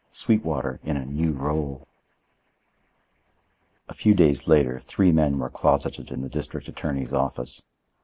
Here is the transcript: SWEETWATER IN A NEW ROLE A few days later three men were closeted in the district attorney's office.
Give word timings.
SWEETWATER 0.09 0.79
IN 0.83 0.97
A 0.97 1.05
NEW 1.05 1.33
ROLE 1.33 1.87
A 3.87 3.93
few 3.93 4.15
days 4.15 4.47
later 4.47 4.79
three 4.79 5.11
men 5.11 5.37
were 5.37 5.47
closeted 5.47 6.09
in 6.09 6.21
the 6.21 6.27
district 6.29 6.67
attorney's 6.67 7.13
office. 7.13 7.67